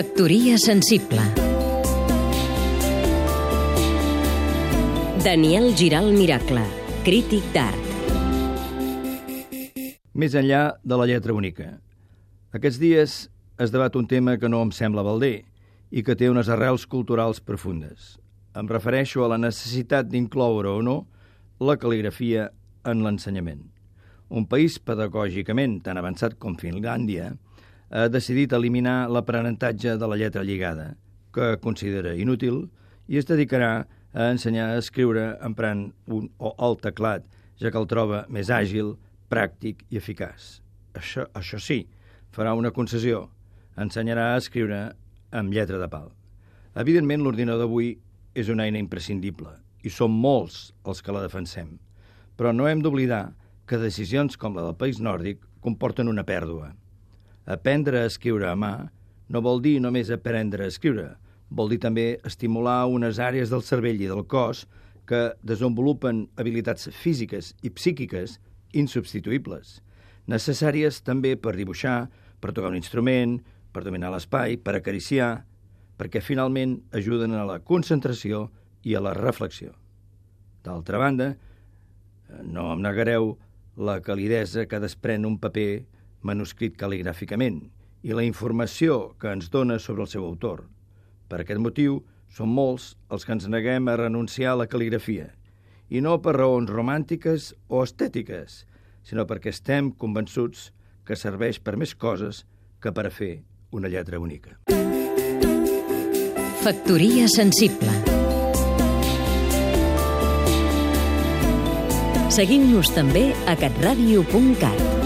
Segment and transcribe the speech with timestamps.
[0.00, 1.20] Factoria sensible
[5.20, 6.62] Daniel Giral Miracle,
[7.04, 7.90] crític d'art
[10.16, 11.66] Més enllà de la lletra única.
[12.56, 13.18] Aquests dies
[13.60, 15.42] es debat un tema que no em sembla balder
[15.92, 18.16] i que té unes arrels culturals profundes.
[18.56, 20.96] Em refereixo a la necessitat d'incloure o no
[21.60, 22.48] la cal·ligrafia
[22.88, 23.66] en l'ensenyament.
[24.32, 27.34] Un país pedagògicament tan avançat com Finlàndia
[27.90, 30.94] ha decidit eliminar l'aprenentatge de la lletra lligada,
[31.34, 32.68] que considera inútil,
[33.10, 33.72] i es dedicarà
[34.14, 37.26] a ensenyar a escriure emprant un o el teclat,
[37.58, 38.94] ja que el troba més àgil,
[39.30, 40.60] pràctic i eficaç.
[40.94, 41.84] Això, això sí,
[42.34, 43.28] farà una concessió.
[43.78, 44.80] Ensenyarà a escriure
[45.30, 46.10] amb lletra de pal.
[46.78, 47.96] Evidentment, l'ordinador d'avui
[48.34, 51.78] és una eina imprescindible i som molts els que la defensem.
[52.36, 53.32] Però no hem d'oblidar
[53.66, 56.72] que decisions com la del país nòrdic comporten una pèrdua.
[57.50, 58.74] Aprendre a escriure a mà
[59.30, 61.16] no vol dir només aprendre a escriure,
[61.50, 64.68] vol dir també estimular unes àrees del cervell i del cos
[65.10, 68.38] que desenvolupen habilitats físiques i psíquiques
[68.78, 69.80] insubstituïbles,
[70.30, 72.06] necessàries també per dibuixar,
[72.38, 73.40] per tocar un instrument,
[73.74, 75.42] per dominar l'espai, per acariciar,
[75.98, 78.46] perquè finalment ajuden a la concentració
[78.86, 79.74] i a la reflexió.
[80.62, 81.32] D'altra banda,
[82.46, 83.34] no em negareu
[83.76, 85.82] la calidesa que desprèn un paper
[86.22, 87.60] manuscrit cal·ligràficament
[88.02, 90.64] i la informació que ens dona sobre el seu autor.
[91.28, 95.30] Per aquest motiu, som molts els que ens neguem a renunciar a la cal·ligrafia,
[95.90, 98.64] i no per raons romàntiques o estètiques,
[99.02, 100.70] sinó perquè estem convençuts
[101.06, 102.44] que serveix per més coses
[102.80, 103.40] que per a fer
[103.74, 104.58] una lletra única.
[106.60, 107.96] Factoria sensible
[112.30, 114.99] Seguim-nos també a catradio.cat